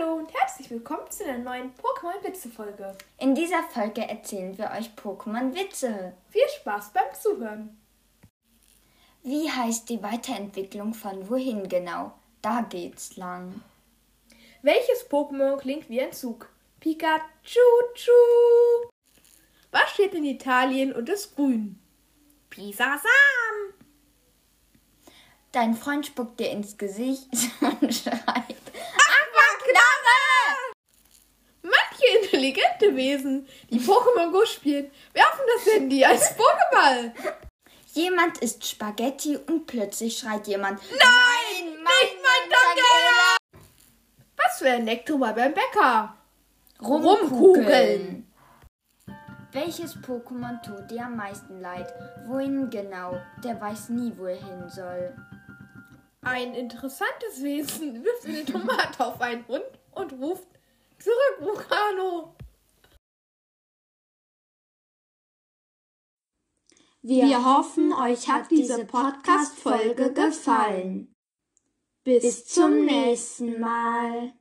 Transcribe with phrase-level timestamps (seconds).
[0.00, 2.96] Hallo und herzlich willkommen zu der neuen Pokémon-Witze-Folge.
[3.18, 6.12] In dieser Folge erzählen wir euch Pokémon-Witze.
[6.30, 7.76] Viel Spaß beim Zuhören.
[9.22, 12.12] Wie heißt die Weiterentwicklung von wohin genau?
[12.40, 13.60] Da geht's lang.
[14.62, 16.48] Welches Pokémon klingt wie ein Zug?
[16.80, 17.20] Pikachu!
[19.72, 21.78] Was steht in Italien und ist grün?
[22.48, 23.10] Pisasam!
[25.52, 27.28] Dein Freund spuckt dir ins Gesicht
[27.60, 28.06] und
[32.40, 37.12] intelligente Wesen, die Pokémon Go spielen, werfen das Handy als Pokéball.
[37.92, 40.80] Jemand isst Spaghetti und plötzlich schreit jemand.
[40.90, 43.36] Nein, nicht mein Tangela!
[44.36, 46.16] Was für ein Nektar beim Bäcker?
[46.80, 48.26] Rumkugeln.
[49.52, 51.92] Welches Pokémon tut dir am meisten leid?
[52.26, 53.20] Wohin genau?
[53.42, 55.14] Der weiß nie, wo er hin soll.
[56.22, 60.46] Ein interessantes Wesen wirft eine Tomate auf einen Hund und ruft
[61.00, 62.36] zurück, Vulcano.
[67.02, 71.14] Wir hoffen, euch hat diese Podcast-Folge gefallen.
[72.04, 74.34] Bis zum nächsten Mal.